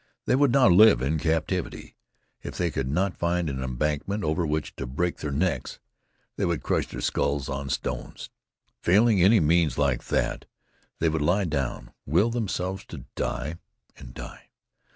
They 0.25 0.35
would 0.35 0.51
not 0.51 0.71
live 0.71 0.99
in 1.03 1.19
captivity. 1.19 1.95
If 2.41 2.57
they 2.57 2.71
could 2.71 2.89
not 2.89 3.19
find 3.19 3.47
an 3.47 3.63
embankment 3.63 4.23
over 4.23 4.47
which 4.47 4.75
to 4.77 4.87
break 4.87 5.17
their 5.17 5.29
necks, 5.29 5.77
they 6.37 6.45
would 6.45 6.63
crush 6.63 6.87
their 6.87 7.01
skulls 7.01 7.47
on 7.47 7.69
stones. 7.69 8.31
Failing 8.81 9.21
any 9.21 9.39
means 9.39 9.77
like 9.77 10.05
that, 10.05 10.45
they 10.97 11.07
would 11.07 11.21
lie 11.21 11.45
down, 11.45 11.91
will 12.07 12.31
themselves 12.31 12.83
to 12.85 13.05
die, 13.15 13.59
and 13.95 14.15
die. 14.15 14.49